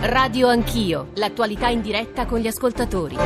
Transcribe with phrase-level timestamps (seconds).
[0.00, 3.16] Radio Anch'io, l'attualità in diretta con gli ascoltatori.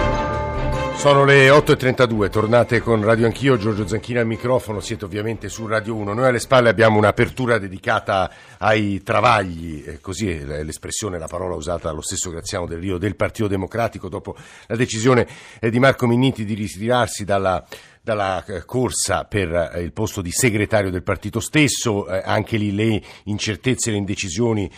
[0.97, 5.95] Sono le 8.32, tornate con Radio Anch'io, Giorgio Zanchini al microfono, siete ovviamente su Radio
[5.97, 6.15] 1.
[6.15, 11.89] Noi alle spalle abbiamo un'apertura dedicata ai travagli, eh, così è l'espressione, la parola usata
[11.89, 14.35] dallo stesso Graziano del Rio del Partito Democratico dopo
[14.69, 15.27] la decisione
[15.61, 17.63] eh, di Marco Minniti di ritirarsi dalla
[18.05, 22.75] dalla eh, corsa per eh, il posto di segretario del partito stesso, eh, anche lì
[22.75, 24.71] le incertezze e le indecisioni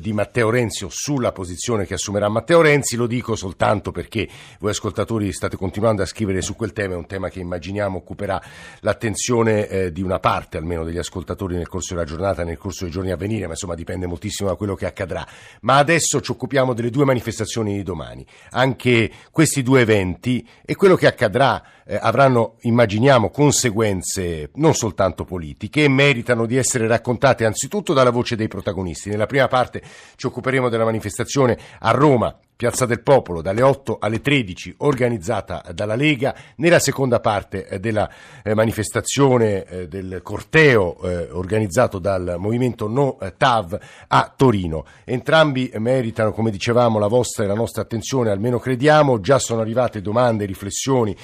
[0.00, 4.28] di Matteo Renzi sulla posizione che assumerà Matteo Renzi, lo dico soltanto perché
[4.58, 8.40] voi ascoltatori state continuando a scrivere su quel tema, è un tema che immaginiamo occuperà
[8.80, 13.10] l'attenzione di una parte almeno degli ascoltatori nel corso della giornata, nel corso dei giorni
[13.10, 15.26] a venire, ma insomma dipende moltissimo da quello che accadrà.
[15.62, 20.96] Ma adesso ci occupiamo delle due manifestazioni di domani, anche questi due eventi e quello
[20.96, 27.92] che accadrà eh, avranno, immaginiamo, conseguenze non soltanto politiche e meritano di essere raccontate anzitutto
[27.92, 29.10] dalla voce dei protagonisti.
[29.10, 29.82] Nella prima parte
[30.16, 35.96] ci occuperemo della manifestazione a Roma Piazza del Popolo dalle 8 alle 13 organizzata dalla
[35.96, 38.08] Lega, nella seconda parte eh, della
[38.44, 40.96] eh, manifestazione eh, del corteo
[41.32, 44.84] organizzato dal movimento No TAV a Torino.
[45.04, 50.00] Entrambi meritano, come dicevamo, la vostra e la nostra attenzione, almeno crediamo, già sono arrivate
[50.00, 51.16] domande e riflessioni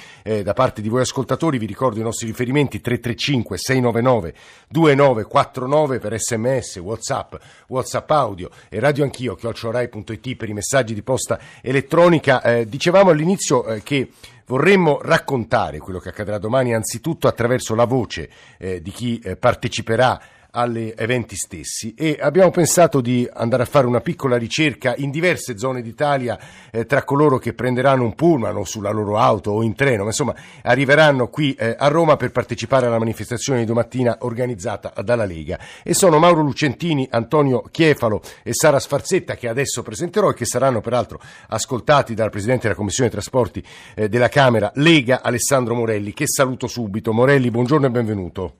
[0.43, 4.33] da parte di voi ascoltatori, vi ricordo i nostri riferimenti 335 699
[4.69, 7.35] 2949 per sms, whatsapp,
[7.67, 12.41] whatsapp audio e radio anch'io, chiocciorai.it per i messaggi di posta risposta elettronica.
[12.41, 14.11] Eh, dicevamo all'inizio eh, che
[14.47, 20.19] vorremmo raccontare quello che accadrà domani anzitutto attraverso la voce eh, di chi eh, parteciperà
[20.51, 25.57] agli eventi stessi e abbiamo pensato di andare a fare una piccola ricerca in diverse
[25.57, 26.39] zone d'Italia
[26.71, 30.09] eh, tra coloro che prenderanno un pullman o sulla loro auto o in treno, ma
[30.09, 35.59] insomma arriveranno qui eh, a Roma per partecipare alla manifestazione di domattina organizzata dalla Lega
[35.83, 40.81] e sono Mauro Lucentini, Antonio Chiefalo e Sara Sfarzetta che adesso presenterò e che saranno
[40.81, 43.63] peraltro ascoltati dal Presidente della Commissione Trasporti
[43.95, 47.13] eh, della Camera Lega Alessandro Morelli che saluto subito.
[47.13, 48.53] Morelli, buongiorno e benvenuto.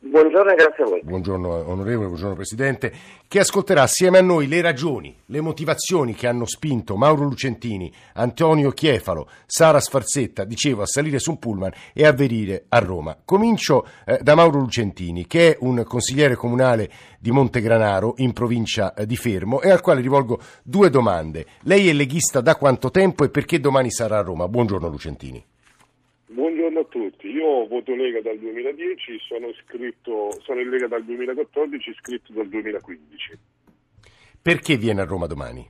[0.00, 1.00] Buongiorno e grazie a voi.
[1.02, 2.92] Buongiorno onorevole, buongiorno Presidente,
[3.26, 8.70] che ascolterà assieme a noi le ragioni, le motivazioni che hanno spinto Mauro Lucentini, Antonio
[8.70, 13.16] Chiefalo, Sara Sfarzetta, dicevo, a salire su un pullman e a venire a Roma.
[13.24, 16.88] Comincio eh, da Mauro Lucentini, che è un consigliere comunale
[17.18, 21.44] di Montegranaro, in provincia eh, di Fermo, e al quale rivolgo due domande.
[21.62, 24.46] Lei è leghista da quanto tempo e perché domani sarà a Roma?
[24.46, 25.44] Buongiorno Lucentini.
[26.30, 31.90] Buongiorno a tutti, io voto Lega dal 2010, sono, iscritto, sono in Lega dal 2014,
[31.90, 33.38] iscritto dal 2015.
[34.42, 35.66] Perché viene a Roma domani?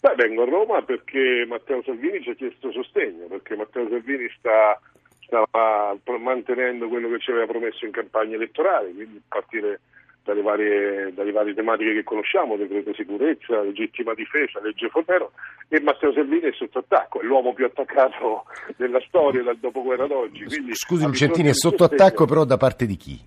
[0.00, 4.78] Beh, vengo a Roma perché Matteo Salvini ci ha chiesto sostegno, perché Matteo Salvini sta,
[5.20, 9.80] stava mantenendo quello che ci aveva promesso in campagna elettorale, quindi partire
[10.24, 15.32] dalle varie, dalle varie, tematiche che conosciamo, decreto sicurezza, legittima difesa, legge Fornero,
[15.68, 18.44] e Matteo Salvini è sotto attacco, è l'uomo più attaccato
[18.76, 20.44] della storia dal dopoguerra ad oggi.
[20.44, 23.20] Quindi Scusi Lucentini, è sotto attacco però da parte di chi?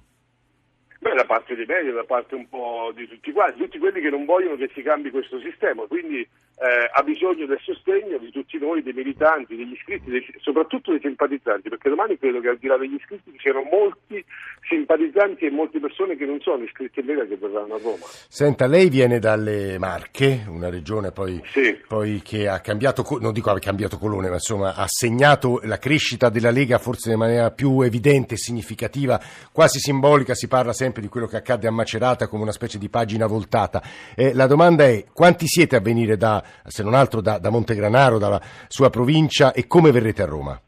[0.99, 4.09] Beh, da parte dei media, da parte un po' di tutti quanti, tutti quelli che
[4.09, 6.27] non vogliono che si cambi questo sistema, quindi
[6.57, 11.01] eh, ha bisogno del sostegno di tutti noi, dei militanti, degli iscritti, dei, soprattutto dei
[11.01, 14.23] simpatizzanti, perché domani credo che al di là degli iscritti ci siano molti
[14.67, 18.05] simpatizzanti e molte persone che non sono iscritti in Lega che verranno a Roma.
[18.29, 21.77] Senta, lei viene dalle Marche, una regione poi, sì.
[21.87, 26.29] poi che ha cambiato, non dico ha cambiato colore, ma insomma ha segnato la crescita
[26.29, 29.19] della Lega forse in maniera più evidente, significativa,
[29.51, 32.87] quasi simbolica, si parla sempre di quello che accade a Macerata come una specie di
[32.87, 33.83] pagina voltata.
[34.15, 38.17] Eh, la domanda è quanti siete a venire da, se non altro da, da Montegranaro,
[38.17, 40.59] dalla sua provincia e come verrete a Roma?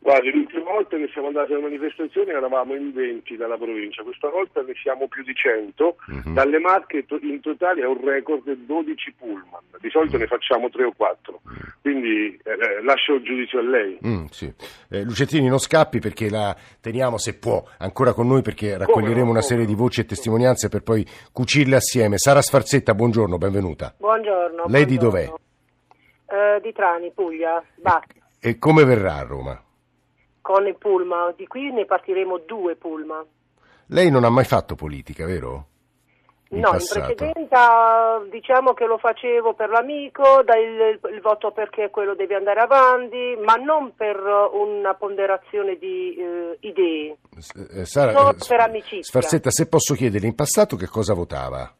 [0.00, 0.30] Guardi,
[0.70, 5.08] volta che siamo andati alla manifestazione eravamo in 20 dalla provincia, questa volta ne siamo
[5.08, 6.32] più di 100, uh-huh.
[6.32, 10.22] dalle Marche in totale è un record di 12 pullman, di solito uh-huh.
[10.22, 11.40] ne facciamo 3 o 4,
[11.82, 13.98] quindi eh, eh, lascio il giudizio a lei.
[14.06, 14.52] Mm, sì.
[14.90, 19.30] eh, Lucettini non scappi perché la teniamo se può ancora con noi perché raccoglieremo no,
[19.30, 22.18] una serie di voci e testimonianze per poi cucirle assieme.
[22.18, 23.94] Sara Sfarzetta, buongiorno, benvenuta.
[23.96, 24.64] Buongiorno.
[24.66, 24.86] Lei buongiorno.
[24.86, 25.32] di dov'è?
[26.30, 28.22] Uh, di Trani, Puglia, Batti.
[28.40, 29.60] E come verrà a Roma?
[30.40, 33.24] Con il pullman, di qui ne partiremo due pullman.
[33.86, 35.66] Lei non ha mai fatto politica, vero?
[36.52, 37.10] In no, passato.
[37.10, 42.58] in precedenza diciamo che lo facevo per l'amico, il, il, voto perché quello deve andare
[42.58, 47.16] avanti, ma non per una ponderazione di eh, idee,
[47.72, 49.02] eh, Sara, solo per amicizia.
[49.02, 51.72] Sfarzetta, se posso chiedere, in passato che cosa votava?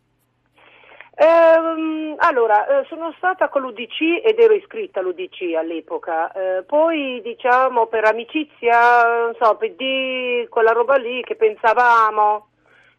[1.16, 1.89] Ehm,
[2.22, 8.04] allora, eh, sono stata con l'UDC ed ero iscritta all'UDC all'epoca, eh, poi diciamo per
[8.04, 12.48] amicizia, non so, PD, quella roba lì che pensavamo,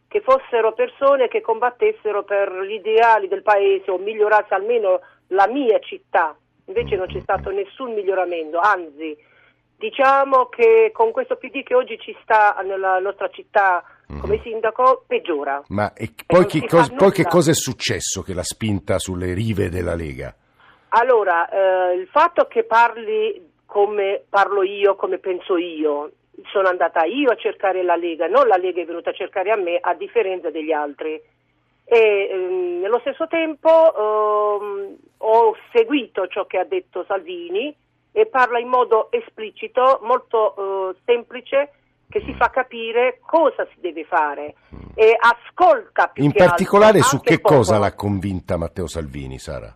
[0.08, 5.80] che fossero persone che combattessero per gli ideali del paese o migliorasse almeno la mia
[5.80, 6.36] città.
[6.66, 9.16] Invece non c'è stato nessun miglioramento, anzi
[9.78, 13.84] diciamo che con questo PD che oggi ci sta nella nostra città
[14.20, 14.42] come mhm.
[14.42, 15.64] sindaco peggiora.
[15.68, 19.70] Ma e poi, che, cos- poi che cosa è successo che l'ha spinta sulle rive
[19.70, 20.36] della Lega?
[20.90, 26.12] Allora, eh, il fatto che parli come parlo io, come penso io,
[26.52, 29.56] sono andata io a cercare la Lega, non la Lega è venuta a cercare a
[29.56, 31.22] me, a differenza degli altri.
[31.86, 37.74] E ehm, nello stesso tempo ehm, ho seguito ciò che ha detto Salvini
[38.12, 40.56] e parla in modo esplicito, molto
[40.92, 41.72] eh, semplice,
[42.12, 44.56] che si fa capire cosa si deve fare.
[44.94, 49.74] E ascolta più In particolare altro, su che cosa l'ha convinta Matteo Salvini, Sara?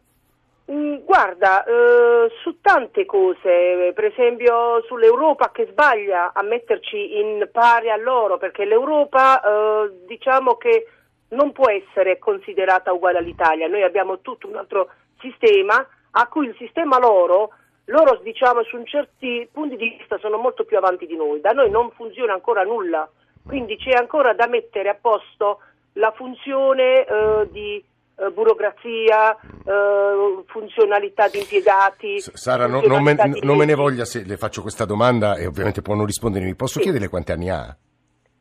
[0.71, 7.89] Mm, guarda, eh, su tante cose, per esempio sull'Europa che sbaglia a metterci in pari
[7.89, 10.87] a loro, perché l'Europa eh, diciamo che
[11.29, 14.89] non può essere considerata uguale all'Italia, noi abbiamo tutto un altro
[15.19, 15.87] sistema
[16.17, 17.51] a cui il sistema loro,
[17.85, 21.69] loro diciamo su certi punti di vista sono molto più avanti di noi, da noi
[21.69, 23.09] non funziona ancora nulla,
[23.45, 25.59] quindi c'è ancora da mettere a posto
[25.93, 27.83] la funzione eh, di
[28.17, 32.19] eh, burocrazia, eh, funzionalità di impiegati.
[32.19, 35.81] Sara, no, non, me, non, me, ne voglia se le faccio questa domanda e ovviamente
[35.81, 36.55] può non rispondermi.
[36.55, 36.85] Posso sì.
[36.85, 37.75] chiederle quanti anni ha?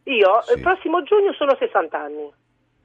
[0.04, 0.54] Io, sì.
[0.54, 2.32] il prossimo giugno sono 60 anni.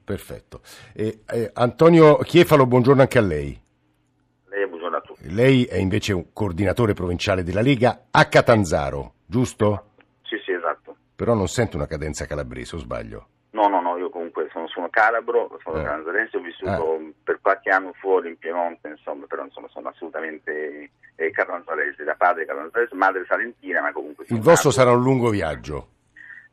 [0.04, 0.60] Perfetto.
[0.94, 3.60] E, eh, Antonio Chiefalo, buongiorno anche a lei.
[5.30, 9.92] Lei è invece un coordinatore provinciale della Lega a Catanzaro, giusto?
[10.22, 10.96] Sì, sì, esatto.
[11.14, 13.28] Però non sente una cadenza calabrese, o sbaglio?
[13.50, 15.82] No, no, no, io comunque sono, sono calabro, sono eh.
[15.84, 17.12] catanzarense, ho vissuto eh.
[17.22, 22.44] per qualche anno fuori in Piemonte, insomma, però insomma, sono assolutamente eh, catanzarese, da padre
[22.44, 24.24] catanzarese, madre salentina, ma comunque...
[24.28, 25.88] Il vostro sarà un lungo viaggio?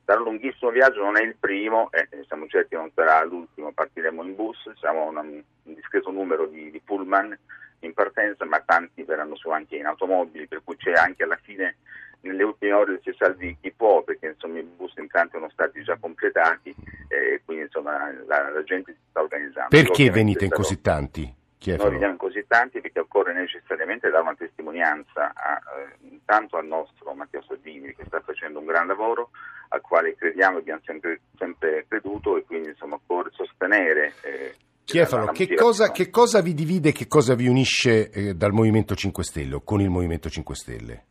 [0.05, 3.71] Sarà un lunghissimo viaggio, non è il primo, eh, siamo certi che non sarà l'ultimo,
[3.71, 7.37] partiremo in bus, siamo un, un discreto numero di, di pullman
[7.79, 11.77] in partenza, ma tanti verranno su anche in automobili, per cui c'è anche alla fine
[12.21, 15.97] nelle ultime ore si salvi chi può perché insomma, i bus intanto sono stati già
[15.97, 16.73] completati
[17.07, 19.69] e eh, quindi insomma, la, la, gente si sta organizzando.
[19.69, 21.35] Perché venite in così tanti?
[21.65, 26.65] Noi veniamo in così tanti perché occorre necessariamente dare una testimonianza a, eh, intanto al
[26.65, 29.31] nostro Matteo Salvini che sta facendo un gran lavoro
[29.69, 34.55] al quale crediamo e abbiamo sempre, sempre, creduto e quindi insomma occorre sostenere eh,
[34.87, 39.21] Chiefalo, che cosa, che cosa, vi divide, che cosa vi unisce eh, dal Movimento 5
[39.21, 41.05] Stelle o con il Movimento 5 Stelle?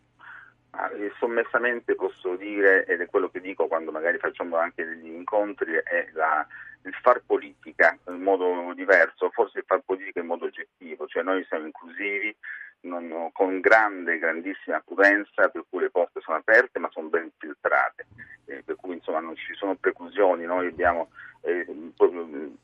[1.19, 6.08] sommessamente posso dire, ed è quello che dico quando magari facciamo anche degli incontri, è
[6.12, 6.46] la,
[6.84, 11.44] il far politica in modo diverso, forse il far politica in modo oggettivo, cioè noi
[11.49, 12.34] siamo inclusivi,
[12.81, 18.06] non, con grande, grandissima prudenza, per cui le porte sono aperte ma sono ben filtrate,
[18.46, 21.11] eh, per cui insomma non ci sono preclusioni, noi abbiamo
[21.46, 21.64] eh,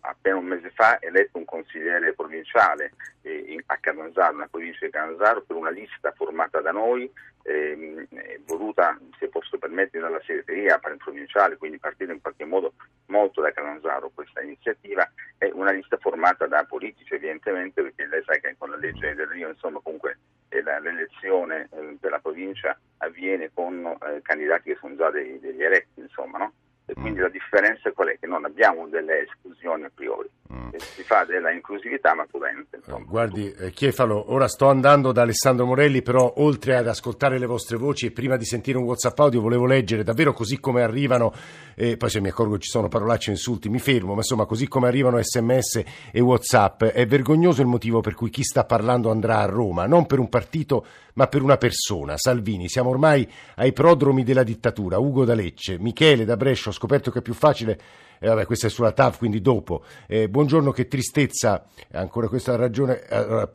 [0.01, 2.93] appena un mese fa eletto un consigliere provinciale
[3.23, 7.11] eh, a Catanzaro, nella provincia di Catanzaro, per una lista formata da noi,
[7.45, 8.07] ehm,
[8.45, 12.75] voluta, se posso permettere, dalla segreteria provinciale, quindi partire in qualche modo
[13.07, 15.09] molto da Catanzaro questa iniziativa,
[15.39, 19.29] è una lista formata da politici evidentemente, perché lei sa che con la legge del
[19.29, 20.19] Rio, insomma comunque
[20.49, 26.01] eh, l'elezione eh, della provincia avviene con eh, candidati che sono già dei, degli eletti,
[26.01, 26.53] insomma, no?
[26.95, 28.19] Quindi la differenza qual è?
[28.19, 30.69] Che non abbiamo delle esclusioni a priori, mm.
[30.77, 32.77] si fa della inclusività ma prudente.
[32.77, 33.05] Insomma.
[33.09, 37.77] Guardi, eh, Chiefalo, ora sto andando da Alessandro Morelli, però oltre ad ascoltare le vostre
[37.77, 41.33] voci e prima di sentire un WhatsApp audio volevo leggere davvero così come arrivano,
[41.75, 44.69] e poi se mi accorgo ci sono parolacce e insulti mi fermo, ma insomma così
[44.69, 49.39] come arrivano sms e WhatsApp, è vergognoso il motivo per cui chi sta parlando andrà
[49.39, 52.69] a Roma, non per un partito ma per una persona, Salvini.
[52.69, 54.99] Siamo ormai ai prodromi della dittatura.
[54.99, 57.81] Ugo da Lecce, Michele da Brescia, ho scoperto che è più facile
[58.23, 59.83] eh, vabbè, questa è sulla TAV, quindi dopo.
[60.07, 63.51] Eh, buongiorno, che tristezza, ancora questa ragione, allora,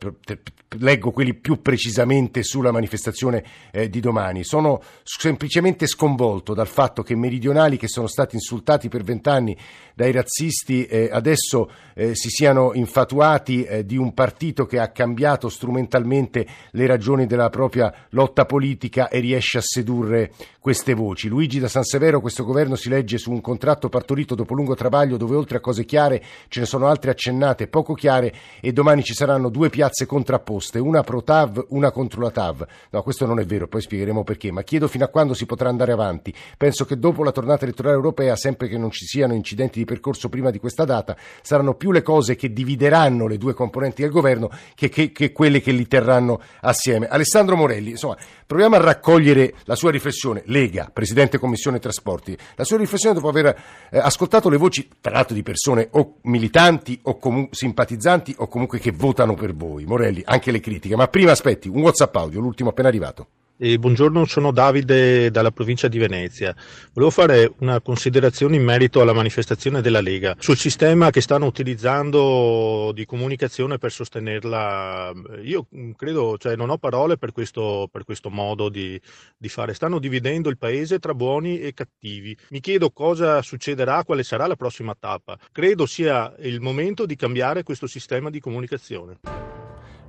[0.76, 4.44] leggo quelli più precisamente sulla manifestazione eh, di domani.
[4.44, 9.56] Sono semplicemente sconvolto dal fatto che meridionali che sono stati insultati per vent'anni
[9.98, 15.48] dai razzisti eh, adesso eh, si siano infatuati eh, di un partito che ha cambiato
[15.48, 21.26] strumentalmente le ragioni della propria lotta politica e riesce a sedurre queste voci.
[21.26, 25.16] Luigi da San Severo, questo governo si legge su un contratto partorito dopo lungo travaglio
[25.16, 29.14] dove oltre a cose chiare ce ne sono altre accennate poco chiare e domani ci
[29.14, 32.66] saranno due piazze contrapposte, una pro TAV, una contro la TAV.
[32.90, 35.68] No, questo non è vero, poi spiegheremo perché, ma chiedo fino a quando si potrà
[35.68, 36.34] andare avanti.
[36.56, 40.28] Penso che dopo la tornata elettorale europea, sempre che non ci siano incidenti di percorso
[40.28, 44.50] prima di questa data, saranno più le cose che divideranno le due componenti del governo
[44.74, 47.06] che, che, che quelle che li terranno assieme.
[47.06, 50.42] Alessandro Morelli, insomma, proviamo a raccogliere la sua riflessione.
[50.46, 53.46] Lega, Presidente Commissione Trasporti, la sua riflessione dopo aver
[53.90, 58.78] eh, ascoltato le voci, tra l'altro, di persone o militanti o comu- simpatizzanti o comunque
[58.78, 59.84] che votano per voi.
[59.84, 60.96] Morelli, anche le critiche.
[60.96, 63.26] Ma prima aspetti, un WhatsApp audio, l'ultimo appena arrivato.
[63.60, 66.54] Eh, buongiorno, sono Davide dalla provincia di Venezia.
[66.92, 72.92] Volevo fare una considerazione in merito alla manifestazione della Lega sul sistema che stanno utilizzando
[72.94, 75.12] di comunicazione per sostenerla.
[75.42, 79.00] Io credo, cioè non ho parole per questo, per questo modo di,
[79.36, 79.74] di, fare.
[79.74, 82.36] Stanno dividendo il paese tra buoni e cattivi.
[82.50, 85.36] Mi chiedo cosa succederà, quale sarà la prossima tappa.
[85.50, 89.47] Credo sia il momento di cambiare questo sistema di comunicazione.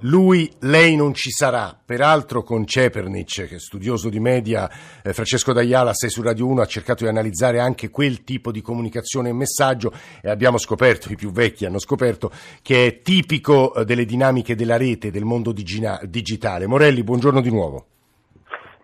[0.04, 1.78] Lui, lei non ci sarà.
[1.84, 4.70] Peraltro con Cepernic, che è studioso di media,
[5.04, 8.62] eh, Francesco D'Aiala, 6 su Radio 1, ha cercato di analizzare anche quel tipo di
[8.62, 9.92] comunicazione e messaggio
[10.22, 14.78] e abbiamo scoperto, i più vecchi hanno scoperto, che è tipico eh, delle dinamiche della
[14.78, 16.66] rete, del mondo digina- digitale.
[16.66, 17.99] Morelli, buongiorno di nuovo.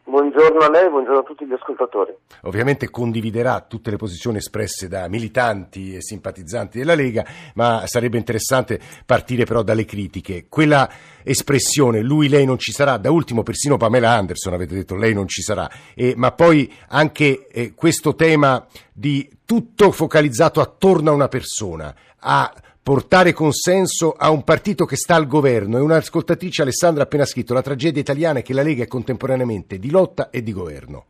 [0.08, 2.16] Buongiorno a lei, buongiorno a tutti gli ascoltatori.
[2.44, 8.80] Ovviamente condividerà tutte le posizioni espresse da militanti e simpatizzanti della Lega, ma sarebbe interessante
[9.04, 10.46] partire però dalle critiche.
[10.48, 10.88] Quella
[11.24, 15.28] espressione, lui, lei non ci sarà, da ultimo persino Pamela Anderson avete detto lei non
[15.28, 21.30] ci sarà, e, ma poi anche eh, questo tema di tutto focalizzato attorno a una
[21.30, 22.54] persona, a
[22.86, 25.78] portare consenso a un partito che sta al governo.
[25.78, 29.80] E un'ascoltatrice Alessandra ha appena scritto la tragedia italiana è che la Lega è contemporaneamente
[29.80, 31.06] di lotta e di governo.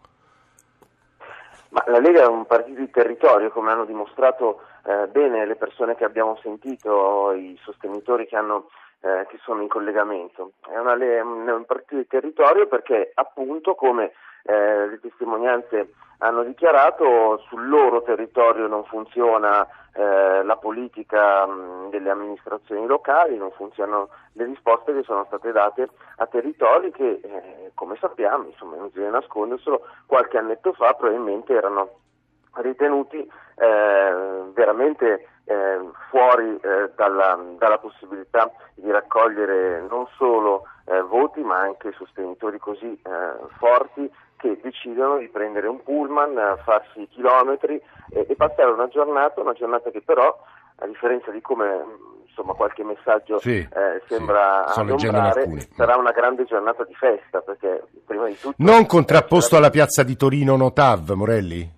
[1.71, 5.97] Ma la Lega è un partito di territorio, come hanno dimostrato eh, bene le persone
[5.97, 8.69] che abbiamo sentito, i sostenitori che, hanno,
[9.01, 10.53] eh, che sono in collegamento.
[10.65, 14.13] È, una, è un partito di territorio perché appunto come
[14.45, 22.09] eh, le testimonianze hanno dichiarato sul loro territorio non funziona eh, la politica mh, delle
[22.09, 27.97] amministrazioni locali, non funzionano le risposte che sono state date a territori che, eh, come
[27.99, 31.89] sappiamo, insomma, non bisogna nasconderselo, qualche annetto fa probabilmente erano
[32.55, 41.41] ritenuti eh, veramente eh, fuori eh, dalla, dalla, possibilità di raccogliere non solo eh, voti
[41.41, 42.99] ma anche sostenitori così
[43.57, 49.53] forti che decidono di prendere un pullman, farsi chilometri e, e, passare una giornata, una
[49.53, 50.37] giornata che però,
[50.77, 51.83] a differenza di come
[52.27, 57.83] insomma, qualche messaggio sì, eh, sembra sì, adombrare, sarà una grande giornata di festa, perché
[58.05, 58.55] prima di tutto...
[58.57, 61.71] Non contrapposto alla piazza di Torino Notav, Morelli?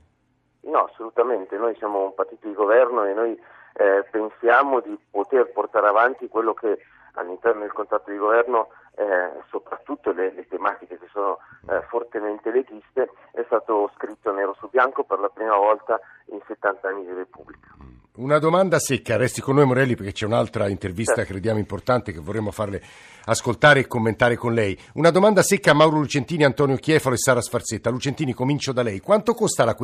[0.61, 3.31] No, assolutamente, noi siamo un partito di governo e noi
[3.73, 6.79] eh, pensiamo di poter portare avanti quello che
[7.17, 11.37] all'interno del contratto di governo eh, soprattutto le, le, tematiche che sono
[11.69, 15.99] eh, fortemente leghiste, è stato scritto nero su bianco per la prima volta
[16.31, 17.75] in 70 anni di Repubblica.
[18.17, 21.33] Una domanda secca, resti con noi Morelli perché c'è un'altra intervista certo.
[21.33, 22.81] crediamo importante che vorremmo farle
[23.25, 24.75] ascoltare e commentare con lei.
[24.95, 27.91] Una domanda secca a Mauro Lucentini, Antonio Chiefalo e Sara Sfarzetta.
[27.91, 29.01] Lucentini, comincio da lei.
[29.01, 29.75] Quanto, la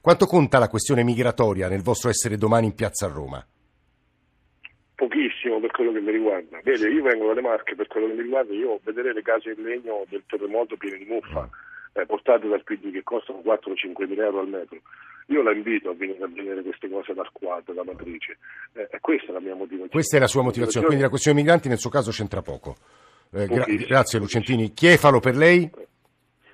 [0.00, 3.46] quanto conta la questione migratoria nel vostro essere domani in piazza a Roma?
[4.98, 6.58] Pochissimo per quello che mi riguarda.
[6.64, 9.62] Vede, io vengo dalle Marche, per quello che mi riguarda, io vedere le case in
[9.62, 11.48] legno del terremoto piene di muffa,
[11.92, 14.80] eh, portate dal PD che costano 4-5 mila euro al metro,
[15.26, 18.38] io la invito a venire a vedere queste cose da squadra, da matrice.
[18.72, 19.90] Eh, questa è la mia motivazione.
[19.90, 22.74] Questa è la sua motivazione, quindi la questione migranti nel suo caso c'entra poco.
[23.32, 24.72] Eh, gra- grazie Lucentini.
[24.72, 25.70] Chiefalo per lei?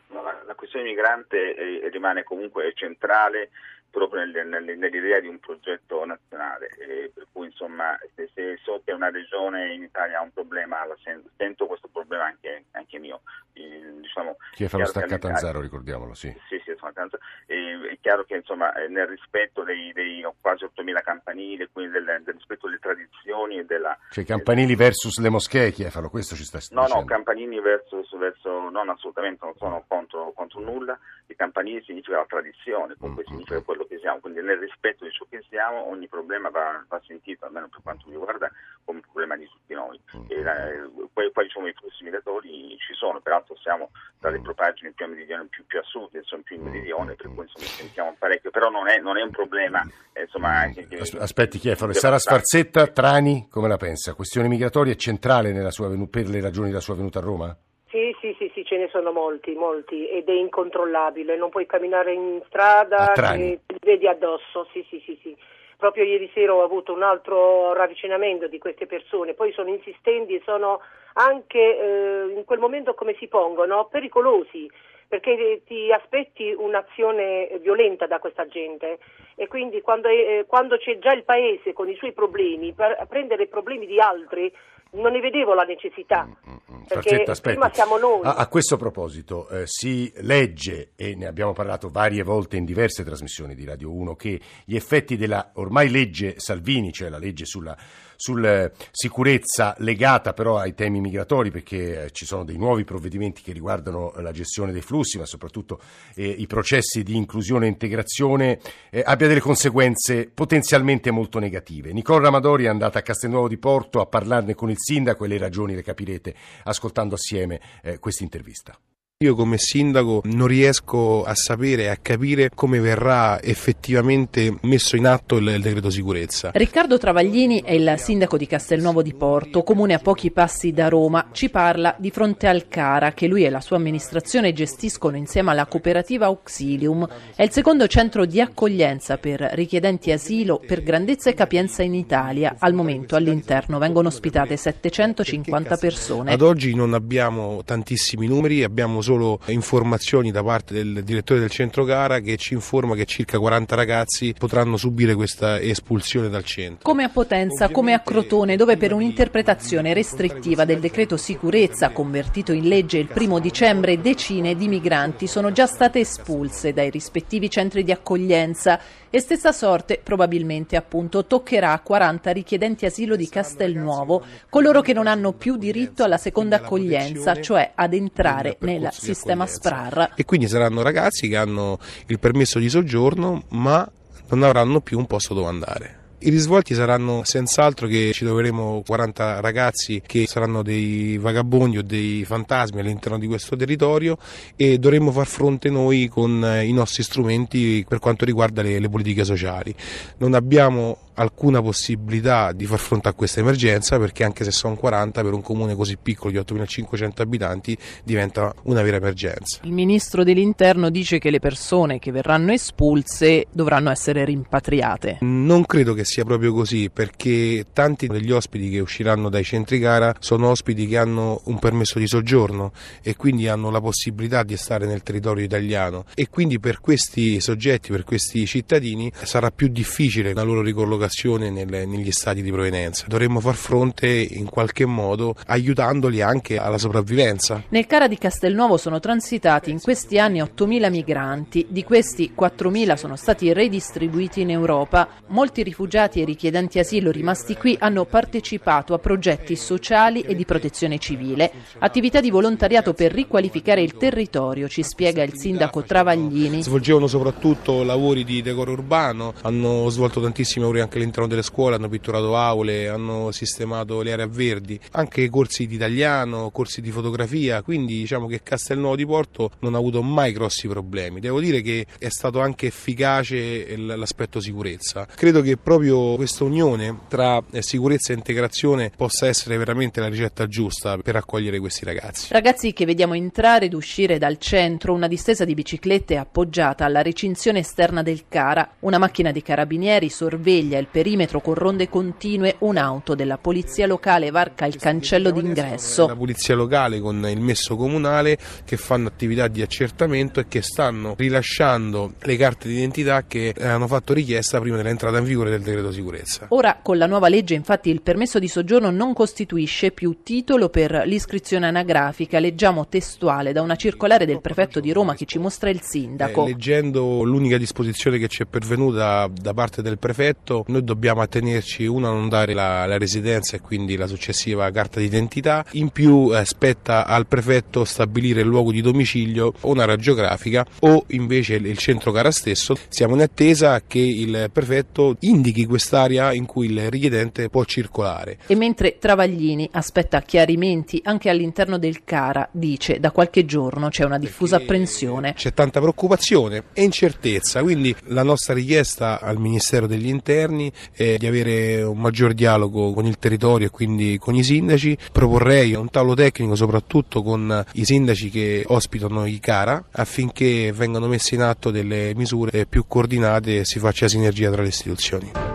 [0.09, 3.49] La, la questione migrante eh, rimane comunque centrale
[3.95, 8.83] proprio nel, nel, nell'idea di un progetto nazionale, eh, per cui insomma se, se, so
[8.85, 13.23] che una regione in Italia ha un problema, sento, sento, questo problema anche, anche mio.
[13.53, 16.29] Eh, diciamo, Chi è fa lo sta a Catanzaro, ricordiamolo, sì.
[16.49, 17.23] Sì, sì, sono Catanzaro.
[17.47, 22.35] Eh, è chiaro che insomma nel rispetto dei, dei quasi 8.000 campanili, quindi del, del,
[22.35, 23.97] rispetto delle tradizioni e della...
[24.11, 26.11] Cioè campanili versus le moschee, chi è farlo?
[26.11, 27.01] Questo ci sta no, dicendo.
[27.01, 30.99] No, campanili versus, verso, non assolutamente, non sono contro, contro nulla.
[31.27, 33.33] I campanili significa la tradizione, comunque mm-hmm.
[33.33, 36.85] significa quello quello che siamo, quindi nel rispetto di ciò che siamo ogni problema va,
[36.89, 38.51] va sentito, almeno per quanto mi riguarda,
[38.85, 40.01] come un problema di tutti noi.
[40.17, 40.25] Mm.
[40.29, 45.07] E poi diciamo, i flussi migratori ci sono, peraltro siamo tra le propagine più,
[45.51, 48.99] più, più assurde, sono più in meridione, per cui insomma, sentiamo parecchio, però non è,
[48.99, 49.83] non è un problema.
[50.13, 54.15] Eh, insomma, che, che, Aspetti Chiefalo, e Sara Sfarzetta, Trani, come la pensa?
[54.15, 57.57] Questione migratoria è centrale sua, per le ragioni della sua venuta a Roma?
[57.95, 62.13] Sì, sì, sì, sì, ce ne sono molti, molti ed è incontrollabile, non puoi camminare
[62.13, 65.37] in strada e ti vedi addosso, sì, sì, sì, sì.
[65.77, 70.43] Proprio ieri sera ho avuto un altro ravvicinamento di queste persone, poi sono insistenti e
[70.45, 70.81] sono
[71.13, 74.69] anche eh, in quel momento come si pongono, pericolosi,
[75.07, 78.99] perché ti aspetti un'azione violenta da questa gente.
[79.37, 83.45] E quindi quando, eh, quando c'è già il paese con i suoi problemi, per prendere
[83.45, 84.53] i problemi di altri
[84.95, 86.25] non ne vedevo la necessità.
[86.25, 86.83] Mm, mm, mm.
[86.87, 88.21] Perché prima siamo noi.
[88.25, 93.05] A, a questo proposito, eh, si legge, e ne abbiamo parlato varie volte in diverse
[93.05, 97.77] trasmissioni di Radio 1, che gli effetti della ormai legge Salvini, cioè la legge sulla
[98.17, 103.53] sulla sicurezza legata però ai temi migratori perché eh, ci sono dei nuovi provvedimenti che
[103.53, 105.81] riguardano la gestione dei flussi ma soprattutto
[106.15, 108.59] eh, i processi di inclusione e integrazione
[108.91, 111.93] eh, abbia delle conseguenze potenzialmente molto negative.
[111.93, 115.39] Nicola Ramadori è andata a Castelnuovo di Porto a parlarne con il sindaco e le
[115.39, 118.79] ragioni le capirete ascoltando assieme eh, questa intervista.
[119.23, 125.07] Io come sindaco non riesco a sapere e a capire come verrà effettivamente messo in
[125.07, 126.51] atto il, il, decreto sicurezza.
[126.53, 131.29] Riccardo Travaglini è il sindaco di Castelnuovo di Porto, comune a pochi passi da Roma.
[131.31, 135.67] Ci parla di fronte al Cara che lui e la sua amministrazione gestiscono insieme alla
[135.67, 137.09] cooperativa Auxilium.
[137.37, 142.57] È il secondo centro di accoglienza per richiedenti asilo per grandezza e capienza in Italia.
[142.59, 146.33] Al momento all'interno vengono ospitate 750 persone.
[146.33, 151.85] Ad oggi non abbiamo tantissimi numeri, abbiamo solo informazioni da parte del direttore del centro
[151.85, 156.79] gara che ci informa che circa 40 ragazzi potranno subire questa espulsione dal centro.
[156.83, 162.67] Come a Potenza, come a Crotone, dove per un'interpretazione restrittiva del decreto sicurezza convertito in
[162.67, 167.93] legge il primo dicembre decine di migranti sono già state espulse dai rispettivi centri di
[167.93, 168.81] accoglienza
[169.15, 175.07] e stessa sorte probabilmente appunto toccherà a 40 richiedenti asilo di Castelnuovo, coloro che non
[175.07, 180.15] hanno più diritto alla seconda accoglienza, cioè ad entrare nel sistema SPRAR.
[180.17, 183.89] E quindi saranno ragazzi che hanno il permesso di soggiorno ma
[184.31, 186.04] non avranno più un posto dove andare.
[186.27, 192.25] I risvolti saranno senz'altro che ci troveremo 40 ragazzi che saranno dei vagabondi o dei
[192.25, 194.17] fantasmi all'interno di questo territorio
[194.57, 199.23] e dovremo far fronte noi con i nostri strumenti per quanto riguarda le, le politiche
[199.23, 199.75] sociali.
[200.17, 205.23] Non abbiamo alcuna possibilità di far fronte a questa emergenza perché anche se sono 40
[205.23, 209.61] per un comune così piccolo di 8.500 abitanti diventa una vera emergenza.
[209.63, 215.19] Il ministro dell'interno dice che le persone che verranno espulse dovranno essere rimpatriate.
[215.21, 220.15] Non credo che sia proprio così perché tanti degli ospiti che usciranno dai centri gara
[220.19, 222.73] sono ospiti che hanno un permesso di soggiorno
[223.03, 227.91] e quindi hanno la possibilità di stare nel territorio italiano e quindi per questi soggetti,
[227.91, 233.05] per questi cittadini sarà più difficile la loro ricollocazione collocazione nelle, negli stati di provenienza.
[233.07, 237.63] Dovremmo far fronte in qualche modo aiutandoli anche alla sopravvivenza.
[237.69, 243.17] Nel Cara di Castelnuovo sono transitati in questi anni 8.000 migranti, di questi 4.000 sono
[243.17, 245.09] stati redistribuiti in Europa.
[245.29, 250.99] Molti rifugiati e richiedenti asilo rimasti qui hanno partecipato a progetti sociali e di protezione
[250.99, 256.63] civile, attività di volontariato per riqualificare il territorio, ci spiega il sindaco Travaglini.
[256.63, 261.77] Svolgevano soprattutto lavori di decoro urbano, hanno svolto tantissimi lavori anche anche all'interno delle scuole
[261.77, 267.63] hanno pitturato aule, hanno sistemato le aree verdi, anche corsi di italiano, corsi di fotografia,
[267.63, 271.21] quindi diciamo che Castelnuovo di Porto non ha avuto mai grossi problemi.
[271.21, 275.07] Devo dire che è stato anche efficace l'aspetto sicurezza.
[275.07, 280.47] Credo che proprio questa unione tra eh, sicurezza e integrazione possa essere veramente la ricetta
[280.47, 282.29] giusta per accogliere questi ragazzi.
[282.31, 287.61] Ragazzi che vediamo entrare ed uscire dal centro, una distesa di biciclette appoggiata alla recinzione
[287.61, 293.39] esterna del Cara, una macchina di carabinieri sorveglia il perimetro con ronde continue, un'auto della
[293.39, 296.07] polizia locale varca il cancello d'ingresso.
[296.07, 301.15] La polizia locale con il messo comunale che fanno attività di accertamento e che stanno
[301.17, 306.47] rilasciando le carte d'identità che hanno fatto richiesta prima dell'entrata in vigore del decreto sicurezza.
[306.51, 311.03] Ora con la nuova legge infatti il permesso di soggiorno non costituisce più titolo per
[311.07, 315.81] l'iscrizione anagrafica, leggiamo testuale da una circolare del prefetto di Roma che ci mostra il
[315.81, 316.45] sindaco.
[316.45, 321.87] Eh, leggendo l'unica disposizione che ci è pervenuta da parte del prefetto noi dobbiamo attenerci
[321.87, 326.31] uno a non dare la, la, residenza e quindi la successiva carta d'identità, in più
[326.35, 331.79] eh, spetta al prefetto stabilire il luogo di domicilio o una radiografica o invece il
[331.79, 332.77] centro gara stesso.
[332.89, 338.39] Siamo in attesa che il prefetto indichi quest'area in cui il richiedente può circolare.
[338.47, 344.19] E mentre Travaglini aspetta chiarimenti anche all'interno del CARA, dice da qualche giorno c'è una
[344.19, 345.35] diffusa Perché apprensione.
[345.35, 351.17] C'è tanta preoccupazione e incertezza, quindi la nostra richiesta al Ministero degli Interni anni e
[351.19, 354.97] di avere un maggior dialogo con il territorio e quindi con i sindaci.
[355.13, 361.35] Proporrei un tavolo tecnico soprattutto con i sindaci che ospitano i CARA affinché vengano messe
[361.35, 365.54] in atto delle misure più coordinate e si faccia sinergia tra le istituzioni.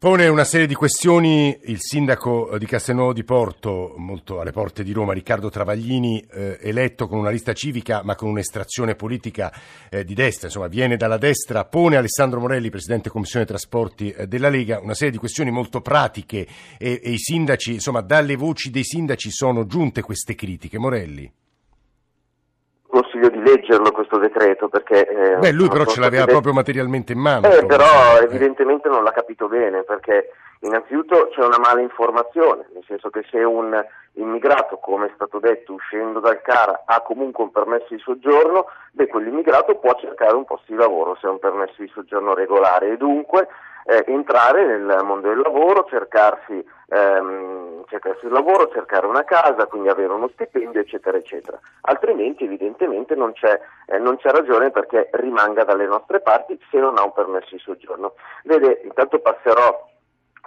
[0.00, 4.92] Pone una serie di questioni il sindaco di Castelnuovo di Porto, molto alle porte di
[4.92, 9.52] Roma, Riccardo Travaglini, eh, eletto con una lista civica ma con un'estrazione politica
[9.90, 14.50] eh, di destra, insomma viene dalla destra, pone Alessandro Morelli, Presidente Commissione Trasporti eh, della
[14.50, 16.46] Lega, una serie di questioni molto pratiche
[16.78, 20.78] e, e i sindaci, insomma dalle voci dei sindaci sono giunte queste critiche.
[20.78, 21.28] Morelli
[23.00, 25.06] consiglio di leggerlo questo decreto perché...
[25.06, 27.48] Eh, Beh, lui però ce l'aveva proprio materialmente in mano.
[27.48, 33.10] Eh, però evidentemente non l'ha capito bene perché innanzitutto c'è una mala informazione, nel senso
[33.10, 33.84] che se un
[34.14, 39.06] immigrato, come è stato detto, uscendo dal CARA ha comunque un permesso di soggiorno, beh,
[39.06, 42.96] quell'immigrato può cercare un posto di lavoro se ha un permesso di soggiorno regolare e
[42.96, 43.46] dunque
[43.84, 49.88] eh, entrare nel mondo del lavoro, cercarsi, ehm, cercarsi un lavoro, cercare una casa, quindi
[49.88, 51.58] avere uno stipendio, eccetera, eccetera.
[51.82, 56.98] Altrimenti evidentemente non c'è, eh, non c'è ragione perché rimanga dalle nostre parti se non
[56.98, 58.14] ha un permesso di soggiorno.
[58.44, 59.86] Vede, intanto passerò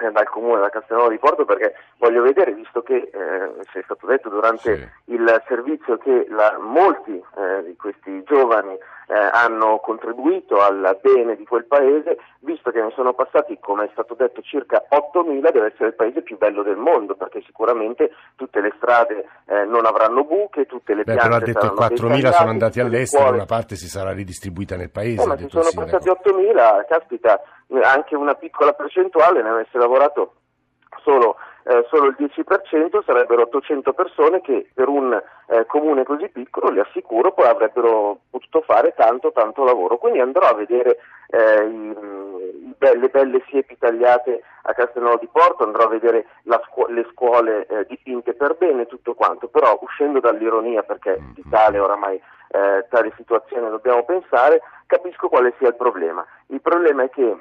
[0.01, 4.07] eh, dal comune da Castelnuovo di Porto perché voglio vedere, visto che eh, è stato
[4.07, 5.13] detto durante sì.
[5.13, 11.45] il servizio che la, molti eh, di questi giovani eh, hanno contribuito al bene di
[11.45, 15.89] quel paese, visto che ne sono passati, come è stato detto, circa 8.000, deve essere
[15.89, 20.65] il paese più bello del mondo, perché sicuramente tutte le strade eh, non avranno buche,
[20.65, 23.87] tutte le Beh, piante però ha detto che 4.000 sono andati all'estero, una parte si
[23.87, 25.23] sarà ridistribuita nel paese.
[25.23, 27.41] Eh, ma ci sono passati 8.000, caspita,
[27.83, 30.35] anche una piccola percentuale ne avesse lavorato
[31.03, 35.13] solo eh, solo il 10% sarebbero 800 persone che per un
[35.47, 39.97] eh, comune così piccolo, li assicuro, poi avrebbero potuto fare tanto tanto lavoro.
[39.97, 40.97] Quindi andrò a vedere
[41.27, 41.95] eh, i,
[42.67, 46.25] i be- le belle siepi tagliate a Castelnuovo di Porto, andrò a vedere
[46.65, 51.79] scu- le scuole eh, dipinte per bene, tutto quanto, però uscendo dall'ironia perché di tale
[51.79, 56.25] oramai eh, tale situazione dobbiamo pensare, capisco quale sia il problema.
[56.47, 57.37] Il problema è che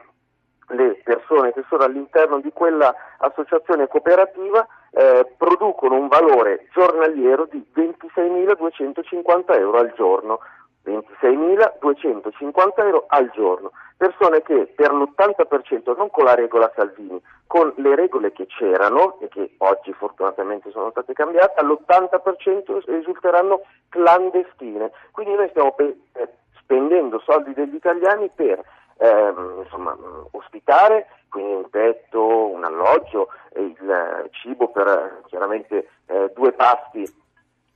[0.70, 7.64] le persone che sono all'interno di quella associazione cooperativa eh, producono un valore giornaliero di
[7.74, 10.40] 26.250 euro al giorno.
[10.84, 17.94] 26.250 euro al giorno, persone che per l'80%, non con la regola Salvini, con le
[17.94, 24.90] regole che c'erano e che oggi fortunatamente sono state cambiate, all'80% risulteranno clandestine.
[25.10, 26.28] Quindi noi stiamo pe- eh,
[26.60, 28.62] spendendo soldi degli italiani per
[29.00, 29.96] eh, insomma,
[30.32, 37.08] ospitare, quindi un tetto, un alloggio, il cibo per chiaramente eh, due pasti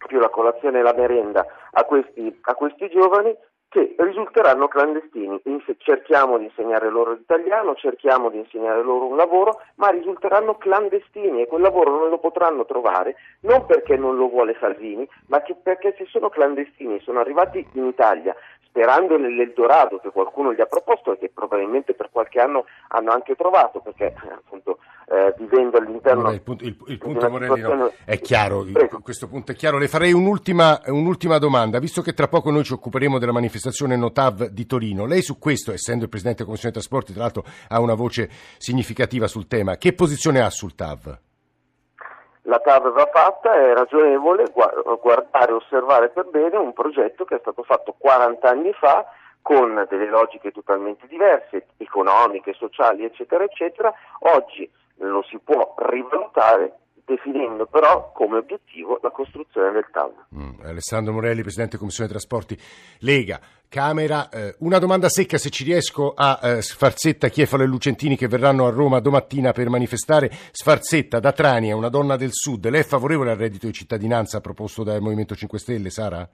[0.06, 3.34] più la colazione e la merenda a questi, a questi giovani
[3.74, 5.40] che risulteranno clandestini.
[5.78, 11.46] cerchiamo di insegnare loro l'italiano, cerchiamo di insegnare loro un lavoro, ma risulteranno clandestini e
[11.48, 16.06] quel lavoro non lo potranno trovare non perché non lo vuole Salvini, ma perché se
[16.06, 18.34] sono clandestini, sono arrivati in Italia
[18.74, 23.36] sperando nell'Eldorado che qualcuno gli ha proposto e che probabilmente per qualche anno hanno anche
[23.36, 27.92] trovato, perché eh, appunto eh, vivendo all'interno allora, il punto, il, il punto Morelli no,
[28.04, 28.98] è chiaro, Prego.
[29.00, 29.78] questo punto è chiaro.
[29.78, 34.46] Le farei un'ultima, un'ultima, domanda, visto che tra poco noi ci occuperemo della manifestazione Notav
[34.46, 35.06] di Torino.
[35.06, 39.28] Lei su questo, essendo il Presidente della Commissione Trasporti, tra l'altro ha una voce significativa
[39.28, 41.16] sul tema, che posizione ha sul TAV?
[42.46, 47.38] La TAV va fatta, è ragionevole guardare e osservare per bene un progetto che è
[47.40, 49.06] stato fatto 40 anni fa
[49.40, 53.92] con delle logiche totalmente diverse, economiche, sociali, eccetera, eccetera.
[54.36, 60.12] Oggi lo si può rivalutare definendo però come obiettivo la costruzione del TAV.
[60.34, 62.58] Mm, Alessandro Morelli, Presidente Commissione Trasporti,
[63.00, 64.28] Lega, Camera.
[64.28, 68.66] Eh, una domanda secca se ci riesco a eh, Sfarzetta, Chiefalo e Lucentini che verranno
[68.66, 70.30] a Roma domattina per manifestare.
[70.50, 74.82] Sfarzetta, da Trania, una donna del Sud, lei è favorevole al reddito di cittadinanza proposto
[74.82, 76.28] dal Movimento 5 Stelle, Sara?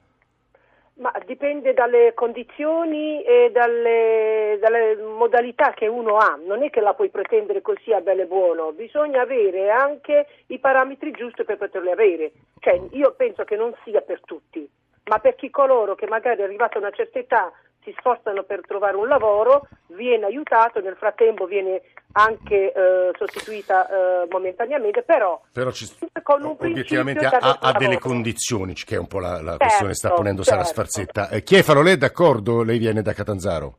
[1.01, 6.93] Ma dipende dalle condizioni e dalle, dalle, modalità che uno ha, non è che la
[6.93, 11.89] puoi pretendere così a bello e buono, bisogna avere anche i parametri giusti per poterli
[11.89, 12.31] avere.
[12.59, 14.69] Cioè, io penso che non sia per tutti,
[15.05, 17.51] ma per chi coloro che magari arrivata a una certa età
[17.83, 21.81] si spostano per trovare un lavoro, viene aiutato, nel frattempo viene
[22.13, 25.89] anche eh, sostituita eh, momentaneamente, però, però ci,
[26.21, 29.91] con un obiettivamente ha, ha delle condizioni, che è un po' la, la certo, questione
[29.91, 30.63] che sta ponendo certo.
[30.63, 31.29] Sara Sfarzetta.
[31.29, 32.63] Eh, Chiefalo, lei è d'accordo?
[32.63, 33.77] Lei viene da Catanzaro?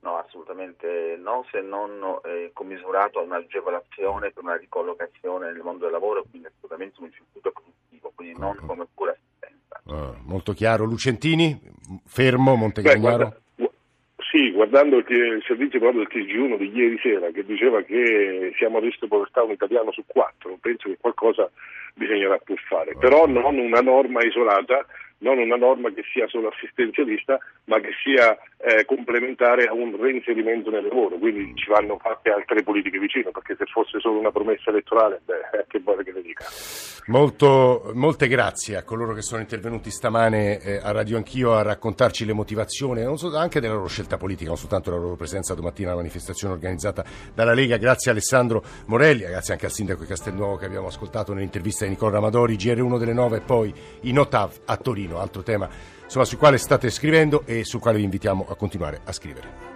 [0.00, 5.92] No, assolutamente no, se non eh, commisurato a un'agevolazione per una ricollocazione nel mondo del
[5.92, 9.16] lavoro, quindi assolutamente un circuito produttivo, quindi non come pura
[9.84, 10.84] Uh, molto chiaro.
[10.84, 11.58] Lucentini,
[12.06, 13.40] fermo, Montegagnaro?
[14.30, 18.78] Sì, guardando il, il servizio proprio del TG1 di ieri sera che diceva che siamo
[18.78, 21.48] a rischio povertà un italiano su quattro, penso che qualcosa
[21.94, 24.84] bisognerà pur fare, però non una norma isolata
[25.24, 30.70] non una norma che sia solo assistenzialista, ma che sia eh, complementare a un reinserimento
[30.70, 34.68] nel lavoro, quindi ci vanno fatte altre politiche vicino, perché se fosse solo una promessa
[34.68, 36.44] elettorale, beh, eh, che vuole che le dica.
[37.06, 42.24] Molto, molte grazie a coloro che sono intervenuti stamane eh, a Radio Anch'io a raccontarci
[42.24, 45.98] le motivazioni so, anche della loro scelta politica, non soltanto della loro presenza domattina alla
[45.98, 47.76] manifestazione organizzata dalla Lega.
[47.76, 51.90] Grazie a Alessandro Morelli, grazie anche al sindaco di Castelnuovo che abbiamo ascoltato nell'intervista di
[51.90, 54.76] Nicola Ramadori, GR1 delle 9 e poi in Ottav a
[55.14, 55.68] Torino, altro tema
[56.04, 59.72] insomma, sul quale state scrivendo e sul quale vi invitiamo a continuare a scrivere.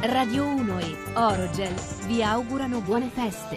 [0.00, 1.74] Radio 1 e Orogel
[2.06, 3.56] vi augurano buone feste.